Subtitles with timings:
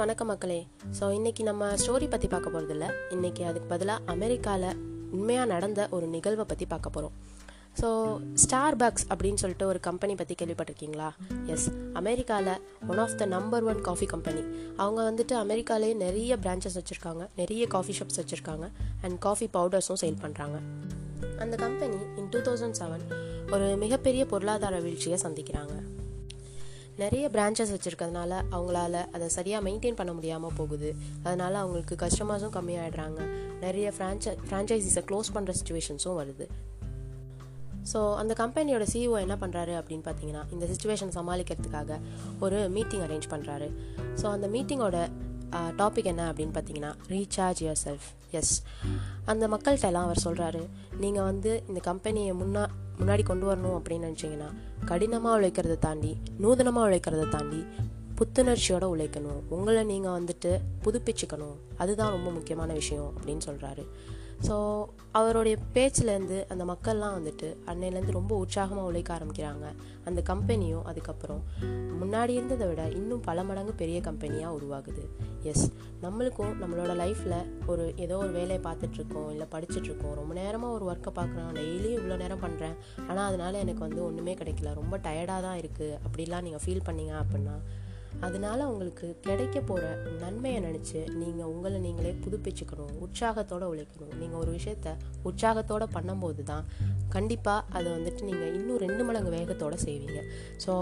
[0.00, 0.58] வணக்க மக்களே.
[0.98, 4.68] ஸோ இன்னைக்கு நம்ம ஸ்டோரி பற்றி பார்க்க போகிறதில்ல இன்னைக்கு அதுக்கு பதிலாக அமெரிக்காவில்
[5.16, 7.14] உண்மையாக நடந்த ஒரு நிகழ்வை பற்றி பார்க்க போகிறோம்
[7.80, 7.88] ஸோ
[8.42, 11.08] ஸ்டார் பக்ஸ் அப்படின்னு சொல்லிட்டு ஒரு கம்பெனி பற்றி கேள்விப்பட்டிருக்கீங்களா?
[11.46, 11.68] எஸ்
[12.00, 12.52] அமெரிக்காவில்
[12.88, 14.42] one of the number one coffee company
[14.76, 17.22] அவங்க வந்துட்டு அமெரிக்காலே நிறைய பிரான்ச்சஸ் வச்சுருக்காங்க.
[17.36, 18.68] நிறைய காஃபி ஷாப்ஸ் வச்சுருக்காங்க.
[19.02, 20.58] அண்ட் காஃபி பவுடர்ஸும் சேல் பண்ணுறாங்க
[21.44, 23.06] அந்த company in two thousand seven
[23.52, 25.76] ஒரு மிகப்பெரிய பொருளாதார வீழ்ச்சியை சந்திக்கிறாங்க.
[26.98, 30.94] நிறைய பிரான்ச்சஸ் வச்சுருக்கிறதுனால அவங்களால அதை சரியாக மெயின்டைன் பண்ண முடியாமல் போகுது.
[31.22, 33.20] அதனால் அவங்களுக்கு கஸ்டமர்ஸும் கம்மியாயிடுறாங்க.
[33.60, 36.46] நிறைய ஃப்ரான்ச்சை ஃப்ரான்ச்சைசிஸை க்ளோஸ் பண்ணுற சுச்சுவேஷன்ஸும் வருது.
[37.92, 42.00] ஸோ அந்த கம்பெனியோட சிஇஓ என்ன பண்ணுறாரு அப்படின்னு பார்த்தீங்கன்னா இந்த சுச்சுவேஷன் சமாளிக்கிறதுக்காக
[42.40, 43.68] ஒரு மீட்டிங் அரேஞ்ச் பண்ணுறாரு
[44.22, 45.08] ஸோ அந்த மீட்டிங்கோட
[45.76, 48.62] டாபிக் என்ன அப்படின்னு பார்த்தீங்கன்னா ரீசார்ஜ் யுவர் செல்ஃப் எஸ்
[49.24, 50.66] அந்த மக்கள்கிட்ட எல்லாம் அவர் சொல்கிறாரு
[50.96, 52.66] நீங்கள் வந்து இந்த கம்பெனியை முன்னா
[53.00, 54.50] முன்னாடி கொண்டு வரணும் அப்படின்னு நினச்சிங்கன்னா
[54.84, 56.12] கடினமாக உழைக்கிறத தாண்டி
[56.42, 57.62] நூதனமாக உழைக்கிறத தாண்டி
[58.18, 59.38] புத்துணர்ச்சியோட உழைக்கணும்.
[59.56, 60.50] உங்களை நீங்கள் வந்துட்டு
[60.84, 61.54] புதுப்பிச்சுக்கணும்.
[61.82, 63.84] அதுதான் ரொம்ப முக்கியமான விஷயம் அப்படின்னு சொல்கிறாரு
[64.46, 64.54] ஸோ
[65.18, 69.66] அவருடைய பேச்சிலேருந்து அந்த மக்கள்லாம் வந்துட்டு அன்னையிலேருந்து ரொம்ப உற்சாகமாக உழைக்க ஆரம்பிக்கிறாங்க.
[70.08, 71.42] அந்த கம்பெனியும் அதுக்கப்புறம்
[72.02, 75.04] முன்னாடி இருந்ததை விட இன்னும் பல மடங்கு பெரிய கம்பெனியாக உருவாகுது.
[75.52, 75.66] எஸ்
[76.02, 80.14] நம்மளுக்கும் நம்மளோட லைஃப்பில் ஒரு ஏதோ ஒரு வேலையை பார்த்துட்ருக்கோம் இல்லை படிச்சுட்ருக்கோம்.
[80.14, 81.52] ரொம்ப நேரமாக ஒரு ஒர்க்கை பார்க்குறோம்.
[81.58, 82.76] டெய்லியும் இவ்வளோ நேரம் பண்ணுறேன்
[83.08, 84.72] ஆனால் அதனால் எனக்கு வந்து ஒன்றுமே கிடைக்கல.
[84.80, 87.56] ரொம்ப டயர்டாக தான் இருக்குது அப்படிலாம் நீங்கள் ஃபீல் பண்ணீங்க அப்படின்னா
[88.26, 89.84] அதனால உங்களுக்கு கிடைக்க போகிற
[90.22, 92.90] நன்மையை நினச்சி நீங்கள் உங்களை நீங்களே புதுப்பிச்சுக்கணும்.
[93.04, 94.16] உற்சாகத்தோடு உழைக்கணும்.
[94.22, 94.96] நீங்கள் ஒரு விஷயத்த
[95.28, 96.66] உற்சாகத்தோடு பண்ணும்போது தான்
[97.14, 100.20] கண்டிப்பாக அதை வந்துட்டு நீங்கள் இன்னும் ரெண்டு மடங்கு வேகத்தோடு செய்வீங்க.
[100.66, 100.74] ஸோ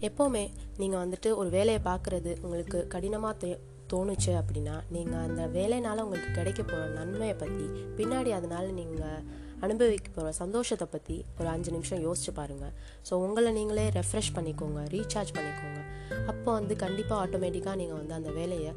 [0.00, 3.58] எப்போவுமே நீங்கள் வந்துட்டு ஒரு வேலையை பார்க்குறது உங்களுக்கு கடினமாக தே
[3.92, 7.64] தோணுச்சு அப்படின்னா நீங்கள் அந்த வேலைனால் உங்களுக்கு கிடைக்க போகிற நன்மையை பற்றி
[7.96, 9.22] பின்னாடி அதனால் நீங்கள்
[9.60, 12.72] அனுபவிக்க போகிற சந்தோஷத்தை பற்றி ஒரு அஞ்சு நிமிஷம் யோசிச்சு பாருங்கள்
[13.10, 15.80] ஸோ உங்களை நீங்களே ரெஃப்ரெஷ் பண்ணிக்கோங்க ரீசார்ஜ் பண்ணிக்கோங்க.
[16.26, 18.72] அப்போ வந்து கண்டிப்பாக ஆட்டோமேட்டிக்காக நீங்கள் வந்து அந்த வேலையை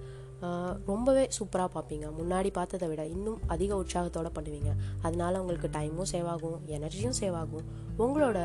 [0.89, 2.07] ரொம்பவே சூப்பராக பார்ப்பீங்க.
[2.19, 4.71] முன்னாடி பார்த்ததை விட இன்னும் அதிக உற்சாகத்தோடு பண்ணுவீங்க.
[5.05, 7.67] அதனால உங்களுக்கு டைமும் சேவ் ஆகும் எனர்ஜியும் சேவ் ஆகும்.
[8.05, 8.39] உங்களோட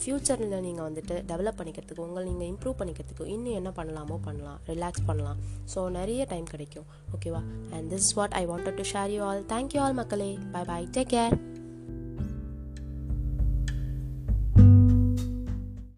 [0.00, 4.58] ஃப்யூச்சரில் நீங்கள் வந்துட்டு டெவலப் பண்ணிக்கிறதுக்கு உங்களை நீங்கள் இம்ப்ரூவ் பண்ணிக்கிறதுக்கு இன்னும் என்ன பண்ணலாமோ பண்ணலாம்.
[4.70, 5.38] ரிலாக்ஸ் பண்ணலாம்.
[5.72, 6.86] ஸோ நிறைய டைம் கிடைக்கும்.
[7.16, 7.42] ஓகேவா
[7.76, 10.30] and this what I wanted to share you all thank you all மக்களே.
[10.54, 11.36] Bye bye take care